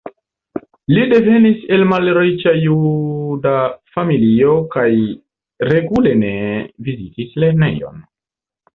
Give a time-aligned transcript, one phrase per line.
[0.95, 3.53] Li devenis el malriĉa juda
[3.99, 4.89] familio kaj
[5.75, 6.37] regule ne
[6.91, 8.07] vizitis lernejon.